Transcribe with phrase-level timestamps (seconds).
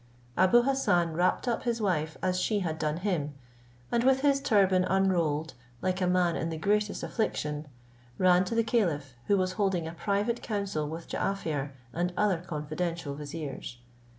[0.35, 3.35] Abou Hassan wrapped up his wife as she had done him,
[3.91, 7.67] and with his turban unrolled, like a man in the greatest affliction,
[8.17, 13.13] ran to the caliph, who was holding a private council with Jaaffier and other confidential
[13.13, 13.77] viziers.